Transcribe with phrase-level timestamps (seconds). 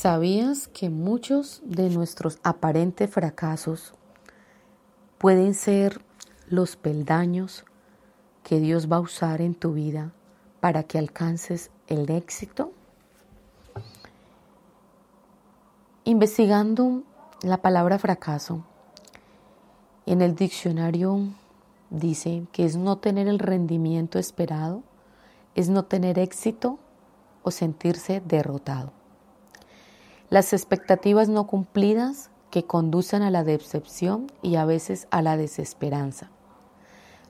[0.00, 3.92] ¿Sabías que muchos de nuestros aparentes fracasos
[5.18, 6.00] pueden ser
[6.48, 7.66] los peldaños
[8.42, 10.14] que Dios va a usar en tu vida
[10.60, 12.72] para que alcances el éxito?
[16.04, 17.02] Investigando
[17.42, 18.64] la palabra fracaso,
[20.06, 21.28] en el diccionario
[21.90, 24.82] dice que es no tener el rendimiento esperado,
[25.54, 26.78] es no tener éxito
[27.42, 28.98] o sentirse derrotado.
[30.30, 36.30] Las expectativas no cumplidas que conducen a la decepción y a veces a la desesperanza.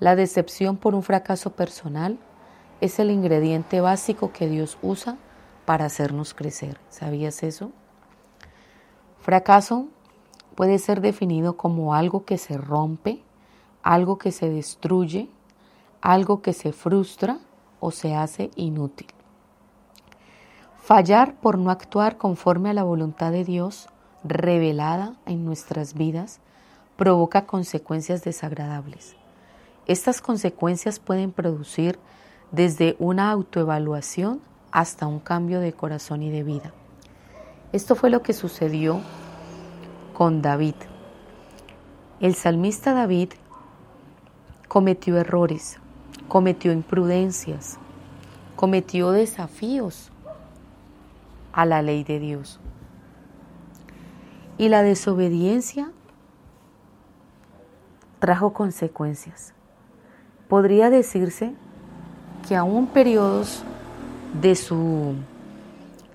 [0.00, 2.18] La decepción por un fracaso personal
[2.80, 5.18] es el ingrediente básico que Dios usa
[5.66, 6.80] para hacernos crecer.
[6.88, 7.70] ¿Sabías eso?
[9.20, 9.88] Fracaso
[10.54, 13.22] puede ser definido como algo que se rompe,
[13.82, 15.28] algo que se destruye,
[16.00, 17.40] algo que se frustra
[17.78, 19.08] o se hace inútil.
[20.86, 23.88] Fallar por no actuar conforme a la voluntad de Dios
[24.22, 26.38] revelada en nuestras vidas
[26.96, 29.16] provoca consecuencias desagradables.
[29.88, 31.98] Estas consecuencias pueden producir
[32.52, 36.72] desde una autoevaluación hasta un cambio de corazón y de vida.
[37.72, 39.00] Esto fue lo que sucedió
[40.14, 40.76] con David.
[42.20, 43.30] El salmista David
[44.68, 45.80] cometió errores,
[46.28, 47.76] cometió imprudencias,
[48.54, 50.12] cometió desafíos
[51.56, 52.60] a la ley de Dios.
[54.58, 55.90] Y la desobediencia
[58.18, 59.54] trajo consecuencias.
[60.48, 61.54] Podría decirse
[62.46, 63.64] que aún periodos
[64.40, 65.14] de su,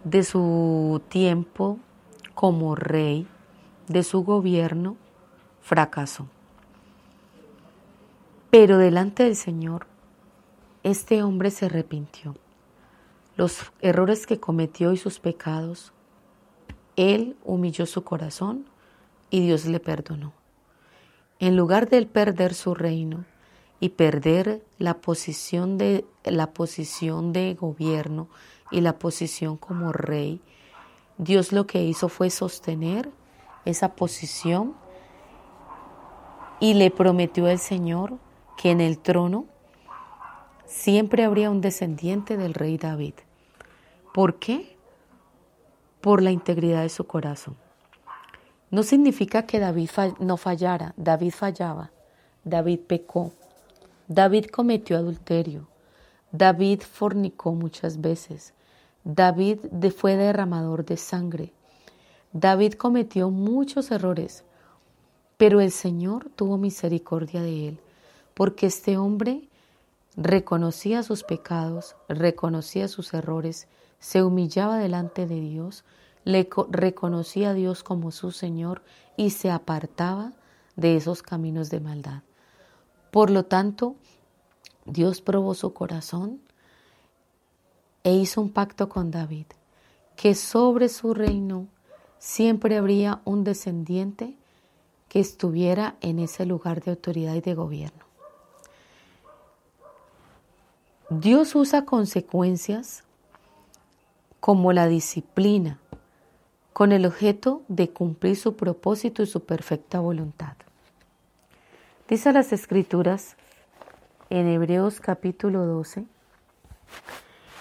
[0.03, 1.79] de su tiempo
[2.35, 3.27] como rey,
[3.87, 4.95] de su gobierno,
[5.59, 6.27] fracasó.
[8.51, 9.87] Pero delante del Señor,
[10.83, 12.35] este hombre se arrepintió
[13.35, 15.93] los errores que cometió y sus pecados,
[16.95, 18.65] él humilló su corazón
[19.29, 20.33] y Dios le perdonó.
[21.39, 23.25] En lugar de perder su reino
[23.79, 28.27] y perder la posición de la posición de gobierno
[28.69, 30.41] y la posición como rey,
[31.17, 33.09] Dios lo que hizo fue sostener
[33.65, 34.75] esa posición
[36.59, 38.17] y le prometió al Señor
[38.57, 39.45] que en el trono
[40.71, 43.13] siempre habría un descendiente del rey David.
[44.13, 44.77] ¿Por qué?
[45.99, 47.55] Por la integridad de su corazón.
[48.71, 49.89] No significa que David
[50.19, 51.91] no fallara, David fallaba,
[52.45, 53.33] David pecó,
[54.07, 55.67] David cometió adulterio,
[56.31, 58.53] David fornicó muchas veces,
[59.03, 59.59] David
[59.95, 61.51] fue derramador de sangre,
[62.31, 64.45] David cometió muchos errores,
[65.35, 67.79] pero el Señor tuvo misericordia de él,
[68.33, 69.49] porque este hombre
[70.16, 73.67] reconocía sus pecados, reconocía sus errores
[74.01, 75.85] se humillaba delante de Dios,
[76.25, 78.81] le reconocía a Dios como su Señor
[79.16, 80.33] y se apartaba
[80.75, 82.23] de esos caminos de maldad.
[83.11, 83.95] Por lo tanto,
[84.85, 86.41] Dios probó su corazón
[88.03, 89.45] e hizo un pacto con David,
[90.16, 91.67] que sobre su reino
[92.17, 94.35] siempre habría un descendiente
[95.09, 98.10] que estuviera en ese lugar de autoridad y de gobierno.
[101.19, 103.03] Dios usa consecuencias
[104.39, 105.77] como la disciplina,
[106.72, 110.53] con el objeto de cumplir su propósito y su perfecta voluntad.
[112.07, 113.35] Dice las Escrituras
[114.29, 116.05] en Hebreos capítulo 12,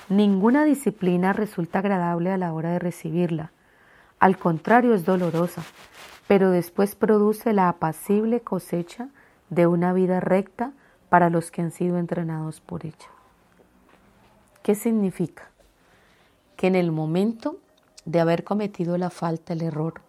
[0.09, 3.51] ninguna disciplina resulta agradable a la hora de recibirla,
[4.21, 5.65] al contrario es dolorosa,
[6.29, 9.09] pero después produce la apacible cosecha
[9.49, 10.73] de una vida recta
[11.09, 13.09] para los que han sido entrenados por ella.
[14.63, 15.51] ¿Qué significa?
[16.61, 17.57] que en el momento
[18.05, 20.03] de haber cometido la falta, el error,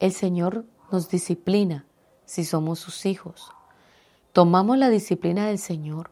[0.00, 1.84] el Señor nos disciplina
[2.24, 3.52] si somos sus hijos.
[4.32, 6.10] Tomamos la disciplina del Señor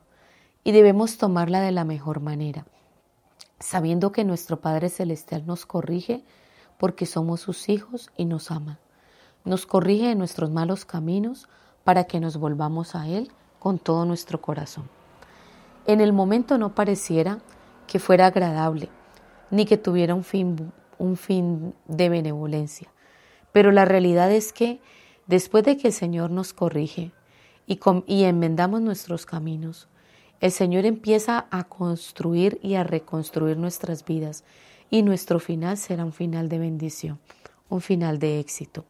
[0.62, 2.66] y debemos tomarla de la mejor manera,
[3.58, 6.22] sabiendo que nuestro Padre Celestial nos corrige
[6.76, 8.78] porque somos sus hijos y nos ama.
[9.46, 11.48] Nos corrige en nuestros malos caminos
[11.82, 14.95] para que nos volvamos a Él con todo nuestro corazón.
[15.86, 17.38] En el momento no pareciera
[17.86, 18.88] que fuera agradable,
[19.50, 22.88] ni que tuviera un fin, de benevolencia.
[23.52, 24.80] Pero la realidad es que
[25.28, 27.12] después de que el Señor nos corrige
[27.68, 29.88] y, y enmendamos nuestros caminos,
[30.40, 34.44] el Señor empieza a construir y a reconstruir nuestras vidas
[34.90, 37.20] y nuestro final será un final de bendición,
[37.68, 38.84] un final de éxito.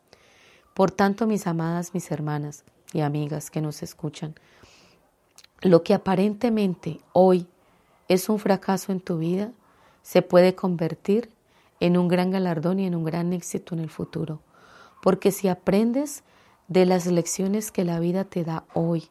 [0.73, 4.35] Por tanto, mis amadas, mis hermanas y amigas que nos escuchan,
[5.71, 7.47] lo que aparentemente hoy
[8.09, 9.53] es un fracaso en tu vida,
[10.03, 11.31] se puede convertir
[11.81, 14.41] en un gran galardón y en un gran éxito en el futuro.
[15.03, 16.23] Porque si aprendes
[16.69, 19.09] de las lecciones que la vida te da hoy,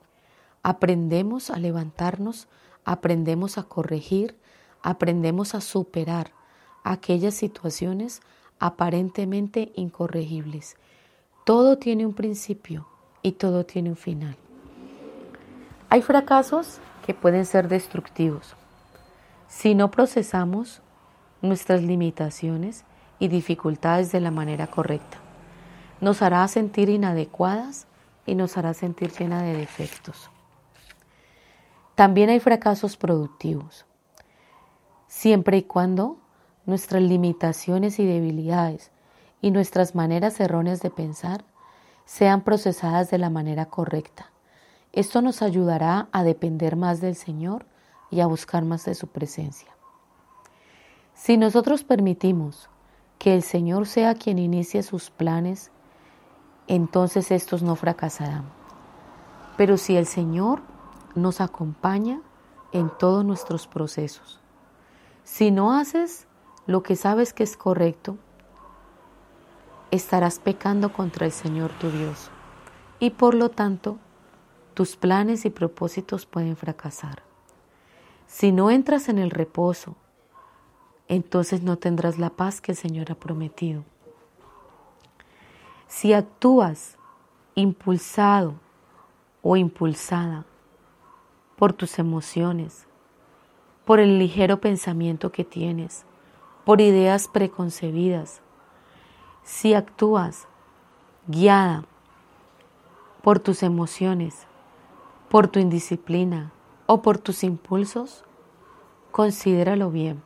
[0.63, 2.47] aprendemos a levantarnos,
[2.85, 4.35] aprendemos a corregir,
[4.81, 6.31] aprendemos a superar
[6.83, 8.21] aquellas situaciones
[8.59, 10.75] aparentemente incorregibles.
[11.43, 12.87] Todo tiene un principio
[13.21, 14.37] y todo tiene un final.
[15.95, 18.57] Hay fracasos que pueden ser destructivos.
[19.47, 20.81] Si no procesamos
[21.41, 22.83] nuestras limitaciones
[23.17, 25.19] y dificultades de la manera correcta,
[26.01, 27.87] nos hará sentir inadecuadas
[28.25, 30.29] y nos hará sentir llena de defectos.
[31.95, 33.85] También hay fracasos productivos,
[35.07, 36.17] siempre y cuando
[36.65, 38.91] nuestras limitaciones y debilidades
[39.41, 41.45] y nuestras maneras erróneas de pensar
[42.03, 44.34] sean procesadas de la manera correcta.
[44.95, 47.65] Esto nos ayudará a depender más del Señor
[48.09, 49.75] y a buscar más de su presencia.
[51.13, 52.69] Si nosotros permitimos
[53.19, 55.69] que el Señor sea quien inicie sus planes,
[56.67, 58.45] entonces estos no fracasarán.
[59.57, 60.61] Pero si el Señor
[61.13, 62.21] nos acompaña
[62.71, 64.39] en todos nuestros procesos,
[65.25, 66.25] si no haces
[66.67, 68.17] lo que sabes que es correcto,
[69.91, 72.29] estarás pecando contra el Señor tu Dios
[72.99, 73.97] y por lo tanto
[74.75, 77.23] tus planes y propósitos pueden fracasar.
[78.27, 79.95] Si no entras en el reposo,
[81.07, 83.83] entonces no tendrás la paz que el Señor ha prometido.
[85.87, 86.97] Si actúas
[87.55, 88.55] impulsado
[89.41, 90.45] o impulsada
[91.55, 92.85] por tus emociones,
[93.85, 96.05] por el ligero pensamiento que tienes,
[96.65, 98.41] por ideas preconcebidas,
[99.43, 100.47] si actúas
[101.27, 101.85] guiada
[103.21, 104.47] por tus emociones,
[105.29, 106.51] por tu indisciplina
[106.85, 108.23] o por tus impulsos,
[109.11, 110.21] considéralo bien,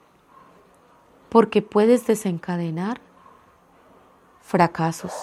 [1.30, 3.01] porque puedes desencadenar
[4.42, 5.13] fracasos,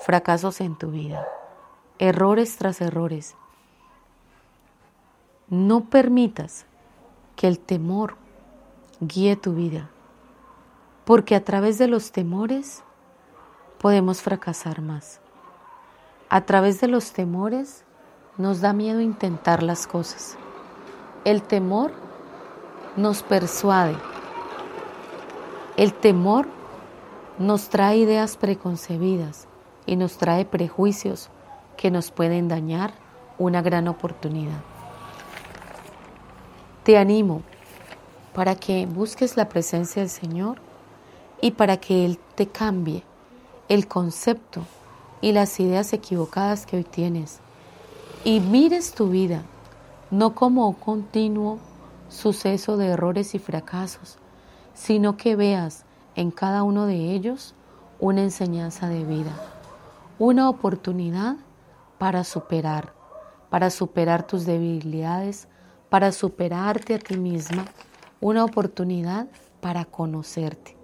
[0.00, 1.26] fracasos en tu vida,
[1.98, 3.36] errores tras errores.
[5.48, 6.66] No permitas
[7.36, 8.16] que el temor
[9.00, 9.90] guíe tu vida
[11.08, 12.84] porque a través de los temores
[13.78, 15.22] podemos fracasar más.
[16.28, 17.86] A través de los temores
[18.38, 20.36] nos da miedo intentar las cosas.
[21.24, 21.92] El temor
[22.96, 23.96] nos persuade.
[25.76, 26.46] El temor
[27.38, 29.48] nos trae ideas preconcebidas
[29.86, 31.30] y nos trae prejuicios
[31.76, 32.94] que nos pueden dañar
[33.38, 34.60] una gran oportunidad.
[36.84, 37.42] Te animo
[38.34, 40.58] para que busques la presencia del Señor
[41.40, 43.02] y para que Él te cambie
[43.68, 44.62] el concepto
[45.20, 47.40] y las ideas equivocadas que hoy tienes
[48.24, 49.42] y mires tu vida
[50.10, 51.58] no como un continuo
[52.08, 54.18] suceso de errores y fracasos,
[54.74, 55.84] sino que veas
[56.14, 57.54] en cada uno de ellos
[58.00, 59.32] una enseñanza de vida,
[60.18, 61.36] una oportunidad
[61.98, 62.94] para superar,
[63.50, 65.48] para superar tus debilidades,
[65.90, 67.66] para superarte a ti misma,
[68.20, 69.26] una oportunidad
[69.60, 70.76] para conocerte.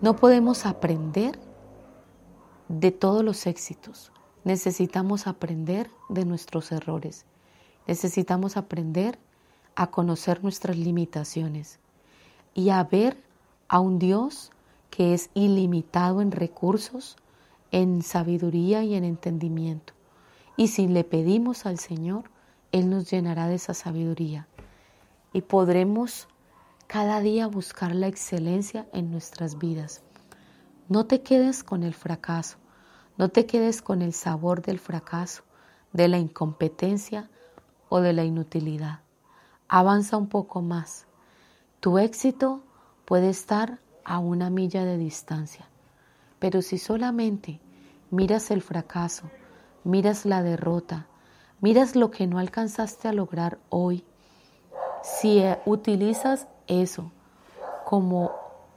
[0.00, 1.38] No podemos aprender
[2.68, 4.12] de todos los éxitos.
[4.44, 7.24] Necesitamos aprender de nuestros errores.
[7.86, 9.18] Necesitamos aprender
[9.74, 11.78] a conocer nuestras limitaciones
[12.54, 13.16] y a ver
[13.68, 14.50] a un Dios
[14.90, 17.16] que es ilimitado en recursos,
[17.70, 19.92] en sabiduría y en entendimiento.
[20.56, 22.24] Y si le pedimos al Señor,
[22.72, 24.48] Él nos llenará de esa sabiduría
[25.32, 26.28] y podremos
[26.86, 30.02] cada día buscar la excelencia en nuestras vidas.
[30.88, 32.56] No te quedes con el fracaso,
[33.18, 35.42] no te quedes con el sabor del fracaso,
[35.92, 37.28] de la incompetencia
[37.88, 39.00] o de la inutilidad.
[39.66, 41.06] Avanza un poco más.
[41.80, 42.62] Tu éxito
[43.04, 45.66] puede estar a una milla de distancia,
[46.38, 47.60] pero si solamente
[48.10, 49.28] miras el fracaso,
[49.82, 51.06] miras la derrota,
[51.60, 54.04] miras lo que no alcanzaste a lograr hoy,
[55.02, 57.10] si utilizas eso
[57.84, 58.30] como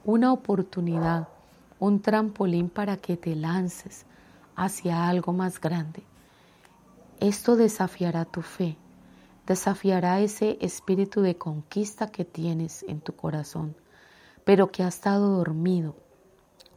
[0.03, 1.27] una oportunidad,
[1.79, 4.05] un trampolín para que te lances
[4.61, 6.03] hacia algo más grande.
[7.19, 8.77] Esto desafiará tu fe,
[9.47, 13.75] desafiará ese espíritu de conquista que tienes en tu corazón,
[14.45, 15.95] pero que ha estado dormido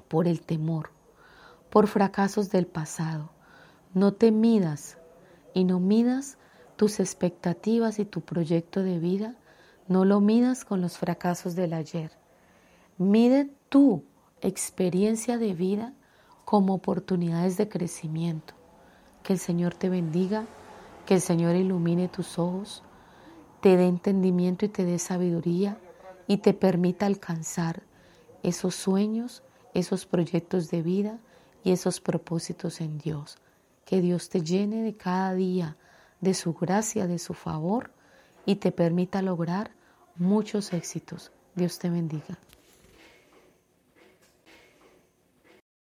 [0.08, 0.92] por el temor,
[1.68, 3.28] por fracasos del pasado.
[3.92, 4.96] No te midas
[5.52, 6.38] y no midas
[6.76, 9.36] tus expectativas y tu proyecto de vida,
[9.88, 12.12] no lo midas con los fracasos del ayer.
[12.96, 14.04] Mide tu
[14.40, 15.92] experiencia de vida
[16.54, 18.54] como oportunidades de crecimiento.
[19.25, 20.46] Que el Señor te bendiga,
[21.04, 22.84] que el Señor ilumine tus ojos,
[23.61, 25.78] te dé entendimiento y te dé sabiduría
[26.28, 27.82] y te permita alcanzar
[28.44, 29.42] esos sueños,
[29.73, 31.18] esos proyectos de vida
[31.64, 33.37] y esos propósitos en Dios.
[33.84, 35.76] Que Dios te llene de cada día
[36.20, 37.90] de su gracia, de su favor
[38.46, 39.73] y te permita lograr
[40.14, 41.32] muchos éxitos.
[41.56, 42.38] Dios te bendiga.